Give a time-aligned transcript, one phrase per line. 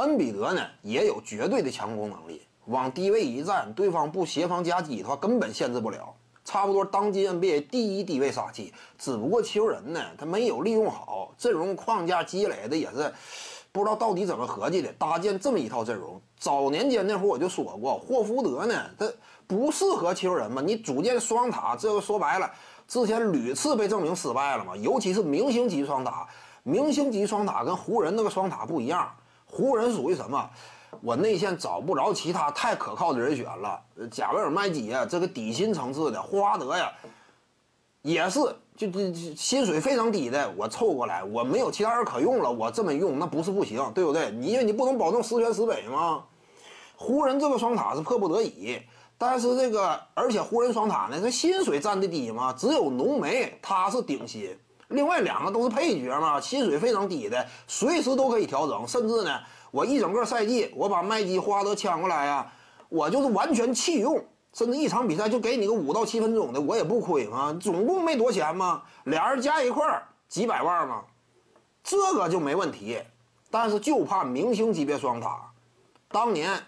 [0.00, 6.14] 恩比德呢也有绝对的强攻能力，往低位一站，对方不协防夹击的话，根本限制不了。
[6.44, 13.12] 差不多当今 NBA 第一低位杀器，只不过球人呢他没有利用好阵容框架积累的也是
[13.70, 16.20] 不知道到底怎么合计的，搭建这么一套阵容。
[16.38, 19.06] 早年间那会儿我就说过，霍福德呢他
[19.46, 22.50] 不适合球人嘛，你组建双塔，这个说白了，
[22.88, 26.26] 之前屡次被证明失败了嘛，尤其是明星级双塔。
[26.62, 29.10] 明星级双塔跟湖人那个双塔不一样，
[29.50, 30.48] 湖人属于什么？
[31.02, 33.80] 我内线找不着其他太可靠的人选了。
[34.10, 36.92] 贾维尔、麦基呀，这个底薪层次的，霍华德呀，
[38.02, 38.40] 也是
[38.76, 44.30] 就就薪水非常低的，我凑过来，我没有其他人可用了，我这么用那不是不行，对不对？
[44.30, 46.24] 你因为你不能保证十全十美吗？
[46.96, 48.80] 湖人这个双塔是迫不得已，
[49.16, 54.58] 但是这个而且湖人双塔呢，这薪水占的低嘛，只有浓眉他是顶薪。
[54.90, 58.86] 另外两个都是配角嘛，薪水非常低的，随时都可以调整。
[58.86, 59.40] 甚至呢，
[59.70, 62.52] 我一整个赛季，我把麦基、霍华德抢过来呀，
[62.88, 64.22] 我就是完全弃用。
[64.52, 67.56] 甚至一场比赛就给你个五到七分钟的，我也不亏嘛。
[67.60, 71.04] 总共没多钱嘛，俩人加一块儿几百万嘛，
[71.84, 73.00] 这个就没问题。
[73.48, 75.52] 但是就怕明星级别双塔，
[76.08, 76.60] 当年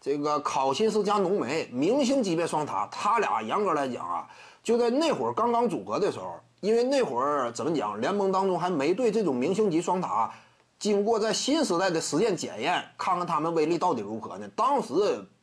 [0.00, 4.26] 这个考辛斯加浓眉明星级别双塔，他俩严格来讲啊，
[4.62, 6.40] 就在那会儿刚刚组合的时候。
[6.62, 10.30] 因为那会儿怎么讲，联盟当中还没对这种明星级双塔
[10.78, 14.48] 经过在新时代的实践检验，看看他们威力到底如何呢？
[14.54, 14.94] 当时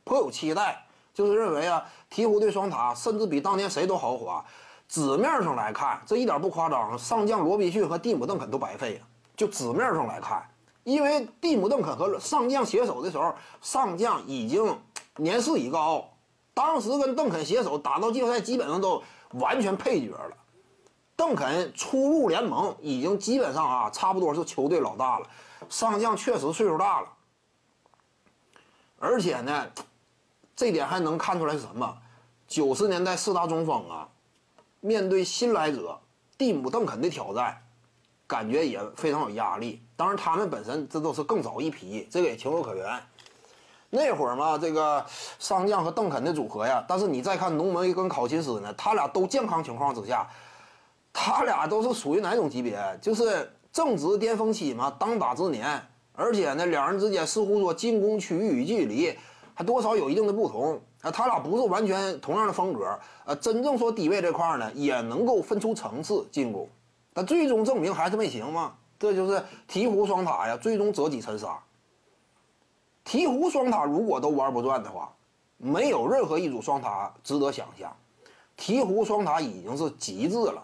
[0.06, 0.82] 颇有期待，
[1.14, 4.44] 就是认为啊，鹈鹕队双塔甚至比当年谁都豪华。
[4.88, 9.02] 纸面上来看，这一点不夸张，上将罗宾逊和蒂姆邓肯都白费了。
[9.36, 10.42] 就纸面上来看，
[10.86, 14.74] 因为蒂姆邓肯和上将携手的时候，上将已经
[15.18, 16.10] 年事已高，
[16.54, 19.04] 当时跟邓肯携手打到季后赛，基本上都
[19.34, 20.32] 完全配角了。
[21.20, 25.28] 邓肯初入联盟，已经基本上啊，差不多是球队老大了。
[25.68, 27.10] 上将确实岁数大了，
[28.98, 29.68] 而且呢，
[30.56, 31.98] 这点还能看出来是什么？
[32.48, 34.08] 九十年代四大中锋啊，
[34.80, 36.00] 面对新来者
[36.38, 37.62] 蒂姆·邓肯的挑战，
[38.26, 39.84] 感觉也非常有压力。
[39.98, 42.98] 当然，他们本身这都是更早一批，这个也情有可原。
[43.90, 45.06] 那会儿嘛，这个
[45.38, 50.26] 上将和邓肯的组合呀，但是你再看浓眉跟考辛斯呢，他俩都健康情况之下。
[51.12, 52.80] 他俩都是属于哪种级别？
[53.02, 55.82] 就是正值巅峰期嘛，当打之年。
[56.14, 59.18] 而且呢，两人之间似乎说进攻区域与距离
[59.54, 61.10] 还多少有一定的不同啊。
[61.10, 63.00] 他俩不是完全同样的风格。
[63.26, 66.68] 呃，真正说低位这块呢，也能够分出层次进攻。
[67.14, 68.76] 但最终证明还是没行嘛。
[69.00, 71.58] 这就是鹈鹕双塔呀，最终折戟沉沙。
[73.06, 75.10] 鹈鹕双塔如果都玩不转的话，
[75.56, 77.96] 没有任何一组双塔值得想象。
[78.58, 80.62] 鹈鹕双塔已经是极致了。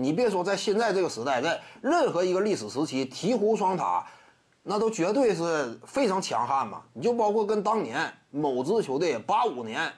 [0.00, 4.06] 你别说，在现在这个时代，在任何一个历史时期，鹈鹕双塔，
[4.62, 6.82] 那都绝对是非常强悍嘛。
[6.94, 9.92] 你就包括跟当年某支球队八五年，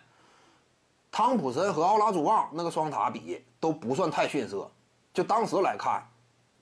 [1.13, 4.69] 汤普森和奥拉朱旺那个双塔比，都不算太逊色。
[5.15, 6.03] 就当时来看，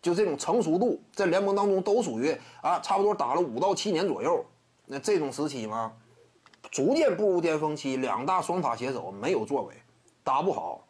[0.03, 4.45] 就这种成熟度，在联盟当中都属于啊，差不多打了五到七年左右。
[4.85, 5.91] 那这种时期嘛，
[6.71, 9.75] 逐渐步入巅峰期，两大双塔携手没有作为，
[10.23, 10.85] 打不好。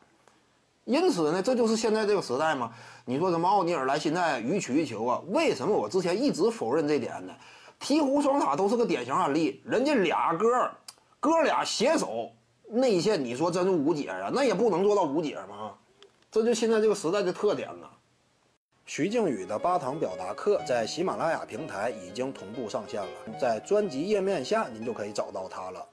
[0.91, 2.73] 因此呢，这就是现在这个时代嘛。
[3.05, 5.23] 你说什么奥尼尔来现在予取予求啊？
[5.29, 7.33] 为什么我之前一直否认这点呢？
[7.81, 10.69] 鹈鹕双塔都是个典型案例，人家俩哥，
[11.21, 12.33] 哥俩携手
[12.69, 14.33] 内线，你说真是无解啊？
[14.35, 15.73] 那也不能做到无解嘛。
[16.29, 17.89] 这就现在这个时代的特点了。
[18.85, 25.87] 徐静宇的八堂表达课在喜马拉雅平台已经同步上线了，在专辑页面下您就可以找到它了。